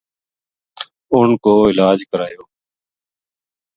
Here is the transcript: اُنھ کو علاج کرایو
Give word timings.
اُنھ 1.13 1.35
کو 1.43 1.53
علاج 1.71 1.99
کرایو 2.11 2.43